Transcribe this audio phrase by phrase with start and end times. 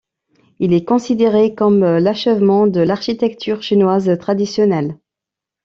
[0.57, 4.97] Il est considéré comme l'achèvement de l'architecture chinoise traditionnelle.